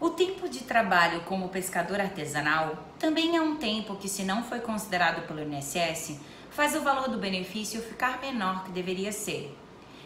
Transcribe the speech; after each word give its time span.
O 0.00 0.08
tempo 0.08 0.48
de 0.48 0.60
trabalho 0.60 1.20
como 1.26 1.50
pescador 1.50 2.00
artesanal 2.00 2.86
também 2.98 3.36
é 3.36 3.42
um 3.42 3.56
tempo 3.56 3.96
que, 3.96 4.08
se 4.08 4.22
não 4.22 4.42
foi 4.42 4.58
considerado 4.58 5.26
pelo 5.26 5.42
INSS, 5.42 6.18
faz 6.48 6.74
o 6.74 6.80
valor 6.80 7.10
do 7.10 7.18
benefício 7.18 7.82
ficar 7.82 8.18
menor 8.18 8.64
que 8.64 8.70
deveria 8.70 9.12
ser. 9.12 9.54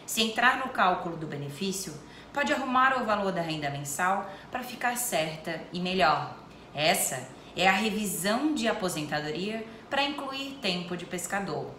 Se 0.05 0.21
entrar 0.21 0.57
no 0.57 0.73
cálculo 0.73 1.15
do 1.15 1.25
benefício, 1.25 1.93
pode 2.33 2.51
arrumar 2.51 3.01
o 3.01 3.05
valor 3.05 3.31
da 3.31 3.41
renda 3.41 3.69
mensal 3.69 4.29
para 4.51 4.63
ficar 4.63 4.97
certa 4.97 5.61
e 5.71 5.79
melhor. 5.79 6.35
Essa 6.73 7.29
é 7.55 7.65
a 7.65 7.71
revisão 7.71 8.53
de 8.53 8.67
aposentadoria 8.67 9.65
para 9.89 10.03
incluir 10.03 10.59
tempo 10.61 10.97
de 10.97 11.05
pescador. 11.05 11.71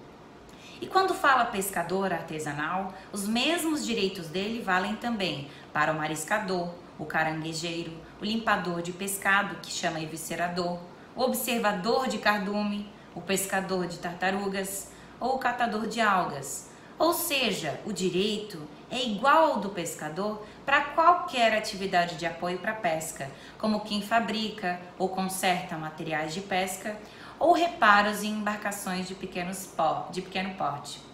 E 0.80 0.86
quando 0.86 1.14
fala 1.14 1.44
pescador 1.44 2.10
artesanal, 2.14 2.94
os 3.12 3.28
mesmos 3.28 3.84
direitos 3.84 4.28
dele 4.28 4.62
valem 4.62 4.96
também 4.96 5.50
para 5.70 5.92
o 5.92 5.96
mariscador, 5.96 6.70
o 6.98 7.04
caranguejeiro, 7.04 7.92
o 8.20 8.24
limpador 8.24 8.82
de 8.82 8.92
pescado, 8.92 9.56
que 9.56 9.70
chama 9.70 10.00
eviscerador, 10.00 10.78
o 11.14 11.22
observador 11.22 12.08
de 12.08 12.18
cardume, 12.18 12.90
o 13.14 13.20
pescador 13.20 13.86
de 13.86 13.98
tartarugas 13.98 14.90
ou 15.18 15.36
o 15.36 15.38
catador 15.38 15.86
de 15.86 16.00
algas. 16.00 16.70
Ou 16.98 17.12
seja, 17.12 17.80
o 17.84 17.92
direito 17.92 18.60
é 18.90 19.02
igual 19.02 19.52
ao 19.52 19.60
do 19.60 19.70
pescador 19.70 20.46
para 20.64 20.80
qualquer 20.80 21.56
atividade 21.56 22.16
de 22.16 22.24
apoio 22.24 22.58
para 22.58 22.72
pesca, 22.72 23.30
como 23.58 23.80
quem 23.80 24.00
fabrica 24.00 24.80
ou 24.98 25.08
conserta 25.08 25.76
materiais 25.76 26.32
de 26.32 26.40
pesca 26.40 26.96
ou 27.38 27.52
reparos 27.52 28.22
em 28.22 28.30
embarcações 28.30 29.06
de, 29.06 29.14
pequenos 29.14 29.68
de 30.10 30.22
pequeno 30.22 30.54
porte. 30.54 31.05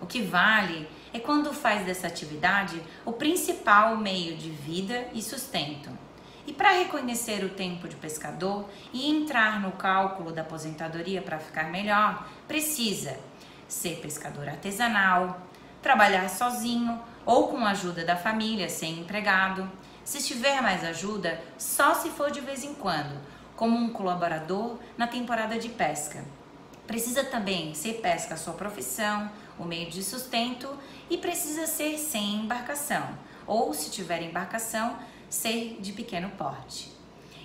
O 0.00 0.06
que 0.06 0.22
vale 0.22 0.88
é 1.12 1.18
quando 1.18 1.52
faz 1.52 1.84
dessa 1.84 2.06
atividade 2.06 2.80
o 3.04 3.12
principal 3.12 3.96
meio 3.96 4.36
de 4.36 4.50
vida 4.50 5.08
e 5.12 5.22
sustento. 5.22 5.90
E 6.46 6.52
para 6.52 6.72
reconhecer 6.72 7.44
o 7.44 7.50
tempo 7.50 7.86
de 7.86 7.96
pescador 7.96 8.68
e 8.92 9.10
entrar 9.10 9.60
no 9.60 9.72
cálculo 9.72 10.32
da 10.32 10.42
aposentadoria 10.42 11.20
para 11.20 11.38
ficar 11.38 11.70
melhor, 11.70 12.26
precisa 12.48 13.16
ser 13.68 13.96
pescador 13.96 14.48
artesanal, 14.48 15.46
trabalhar 15.82 16.28
sozinho 16.28 17.00
ou 17.24 17.48
com 17.48 17.58
a 17.58 17.70
ajuda 17.70 18.04
da 18.04 18.16
família, 18.16 18.68
sem 18.68 19.00
empregado. 19.00 19.70
Se 20.04 20.22
tiver 20.22 20.60
mais 20.60 20.82
ajuda, 20.82 21.40
só 21.58 21.94
se 21.94 22.08
for 22.10 22.30
de 22.30 22.40
vez 22.40 22.64
em 22.64 22.74
quando, 22.74 23.20
como 23.54 23.76
um 23.76 23.90
colaborador 23.90 24.78
na 24.96 25.06
temporada 25.06 25.58
de 25.58 25.68
pesca. 25.68 26.24
Precisa 26.86 27.22
também 27.22 27.74
ser 27.74 28.00
pesca 28.00 28.36
sua 28.36 28.54
profissão, 28.54 29.30
o 29.60 29.64
meio 29.64 29.90
de 29.90 30.02
sustento 30.02 30.68
e 31.08 31.18
precisa 31.18 31.66
ser 31.66 31.98
sem 31.98 32.36
embarcação, 32.36 33.06
ou 33.46 33.72
se 33.74 33.90
tiver 33.90 34.22
embarcação, 34.22 34.98
ser 35.28 35.76
de 35.80 35.92
pequeno 35.92 36.30
porte. 36.30 36.90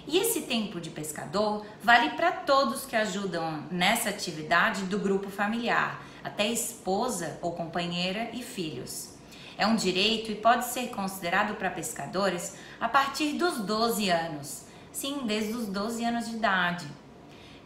E 0.07 0.17
esse 0.17 0.41
tempo 0.43 0.79
de 0.79 0.89
pescador 0.89 1.65
vale 1.81 2.11
para 2.11 2.31
todos 2.31 2.85
que 2.85 2.95
ajudam 2.95 3.63
nessa 3.71 4.09
atividade 4.09 4.83
do 4.83 4.99
grupo 4.99 5.29
familiar, 5.29 6.03
até 6.23 6.47
esposa 6.47 7.39
ou 7.41 7.53
companheira 7.53 8.29
e 8.33 8.43
filhos. 8.43 9.15
É 9.57 9.65
um 9.65 9.75
direito 9.75 10.31
e 10.31 10.35
pode 10.35 10.65
ser 10.65 10.89
considerado 10.89 11.55
para 11.55 11.69
pescadores 11.69 12.55
a 12.79 12.89
partir 12.89 13.33
dos 13.33 13.59
12 13.59 14.09
anos. 14.09 14.65
Sim, 14.91 15.21
desde 15.25 15.53
os 15.53 15.67
12 15.67 16.03
anos 16.03 16.29
de 16.29 16.35
idade. 16.35 16.85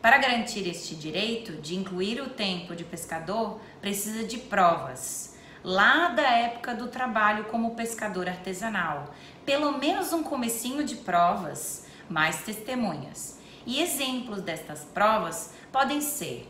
Para 0.02 0.18
garantir 0.18 0.66
este 0.66 0.96
direito 0.96 1.62
de 1.62 1.76
incluir 1.76 2.22
o 2.22 2.30
tempo 2.30 2.74
de 2.74 2.86
pescador, 2.86 3.60
precisa 3.82 4.24
de 4.24 4.38
provas. 4.38 5.36
Lá 5.62 6.08
da 6.08 6.24
época 6.24 6.74
do 6.74 6.88
trabalho 6.88 7.46
como 7.46 7.76
pescador 7.76 8.30
artesanal, 8.30 9.14
pelo 9.46 9.78
menos 9.78 10.14
um 10.14 10.24
comecinho 10.24 10.86
de 10.86 10.96
provas, 10.96 11.86
mais 12.10 12.44
testemunhas. 12.44 13.40
E 13.66 13.82
exemplos 13.82 14.42
destas 14.42 14.86
provas 14.86 15.54
podem 15.70 16.00
ser 16.00 16.50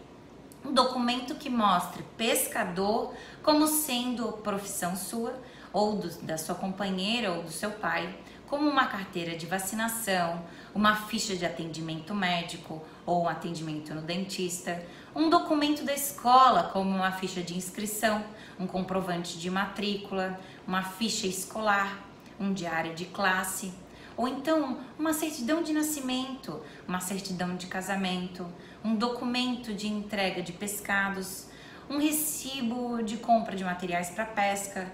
um 0.63 0.71
documento 0.71 1.33
que 1.33 1.49
mostre 1.49 2.03
pescador 2.15 3.15
como 3.41 3.65
sendo 3.65 4.31
profissão 4.43 4.95
sua 4.95 5.33
ou 5.73 5.95
do, 5.95 6.09
da 6.21 6.37
sua 6.37 6.53
companheira 6.53 7.31
ou 7.31 7.43
do 7.43 7.51
seu 7.51 7.71
pai, 7.71 8.15
como 8.49 8.67
uma 8.67 8.87
carteira 8.87 9.37
de 9.37 9.45
vacinação, 9.45 10.43
uma 10.73 10.95
ficha 10.95 11.35
de 11.35 11.45
atendimento 11.45 12.15
médico 12.15 12.83
ou 13.05 13.23
um 13.23 13.29
atendimento 13.29 13.93
no 13.93 14.01
dentista, 14.01 14.83
um 15.15 15.29
documento 15.29 15.83
da 15.83 15.93
escola, 15.93 16.63
como 16.73 16.89
uma 16.89 17.11
ficha 17.11 17.43
de 17.43 17.55
inscrição, 17.55 18.23
um 18.59 18.65
comprovante 18.65 19.37
de 19.37 19.51
matrícula, 19.51 20.39
uma 20.67 20.81
ficha 20.81 21.27
escolar, 21.27 21.99
um 22.39 22.51
diário 22.51 22.95
de 22.95 23.05
classe, 23.05 23.71
ou 24.17 24.27
então 24.27 24.79
uma 24.97 25.13
certidão 25.13 25.61
de 25.61 25.71
nascimento, 25.71 26.59
uma 26.87 26.99
certidão 26.99 27.55
de 27.55 27.67
casamento, 27.67 28.47
um 28.83 28.95
documento 28.95 29.75
de 29.75 29.87
entrega 29.87 30.41
de 30.41 30.53
pescados, 30.53 31.47
um 31.87 31.99
recibo 31.99 33.03
de 33.03 33.17
compra 33.17 33.55
de 33.55 33.63
materiais 33.63 34.09
para 34.09 34.25
pesca, 34.25 34.91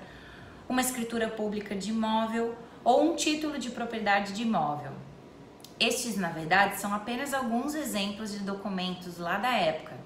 uma 0.67 0.81
escritura 0.81 1.29
pública 1.29 1.73
de 1.73 1.91
imóvel 1.91 2.55
ou 2.85 3.11
um 3.11 3.15
título 3.15 3.57
de 3.57 3.71
propriedade 3.71 4.31
de 4.31 4.43
imóvel. 4.43 4.91
Estes, 5.79 6.15
na 6.15 6.29
verdade, 6.29 6.79
são 6.79 6.93
apenas 6.93 7.33
alguns 7.33 7.73
exemplos 7.73 8.31
de 8.31 8.39
documentos 8.39 9.17
lá 9.17 9.37
da 9.37 9.51
época. 9.51 9.97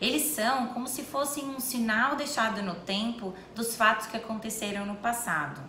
Eles 0.00 0.22
são 0.22 0.68
como 0.68 0.88
se 0.88 1.02
fossem 1.02 1.44
um 1.44 1.60
sinal 1.60 2.16
deixado 2.16 2.62
no 2.62 2.74
tempo 2.74 3.34
dos 3.54 3.76
fatos 3.76 4.06
que 4.06 4.16
aconteceram 4.16 4.84
no 4.84 4.96
passado. 4.96 5.60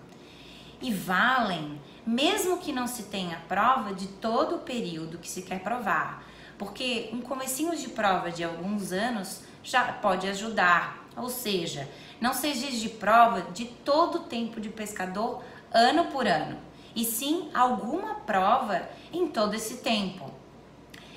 E 0.82 0.92
valem, 0.92 1.80
mesmo 2.06 2.58
que 2.58 2.72
não 2.72 2.88
se 2.88 3.04
tenha 3.04 3.42
prova 3.48 3.94
de 3.94 4.08
todo 4.08 4.56
o 4.56 4.60
período 4.60 5.18
que 5.18 5.30
se 5.30 5.42
quer 5.42 5.60
provar, 5.60 6.24
porque 6.58 7.10
um 7.12 7.22
comecinho 7.22 7.76
de 7.76 7.90
prova 7.90 8.32
de 8.32 8.44
alguns 8.44 8.92
anos 8.92 9.42
já 9.64 9.84
pode 9.94 10.28
ajudar, 10.28 11.06
ou 11.16 11.30
seja, 11.30 11.90
não 12.22 12.34
seja 12.34 12.72
de 12.72 12.90
prova 12.90 13.42
de 13.52 13.66
todo 13.66 14.20
o 14.20 14.24
tempo 14.24 14.60
de 14.60 14.70
pescador 14.70 15.44
ano 15.78 16.06
por 16.06 16.28
ano, 16.28 16.58
e 16.96 17.06
sim 17.06 17.52
alguma 17.54 18.16
prova 18.16 18.90
em 19.14 19.28
todo 19.28 19.54
esse 19.54 19.78
tempo. 19.78 20.34